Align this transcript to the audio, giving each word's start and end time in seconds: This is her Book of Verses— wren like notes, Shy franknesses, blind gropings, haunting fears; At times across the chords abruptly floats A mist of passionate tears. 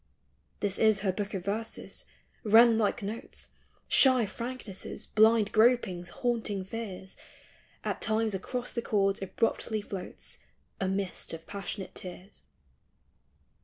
This 0.61 0.79
is 0.79 1.01
her 1.01 1.11
Book 1.11 1.35
of 1.35 1.45
Verses— 1.45 2.05
wren 2.43 2.75
like 2.75 3.03
notes, 3.03 3.49
Shy 3.87 4.25
franknesses, 4.25 5.05
blind 5.05 5.51
gropings, 5.53 6.09
haunting 6.09 6.63
fears; 6.65 7.15
At 7.83 8.01
times 8.01 8.33
across 8.33 8.73
the 8.73 8.81
chords 8.81 9.21
abruptly 9.21 9.79
floats 9.79 10.39
A 10.79 10.87
mist 10.87 11.33
of 11.33 11.45
passionate 11.45 11.93
tears. 11.93 12.41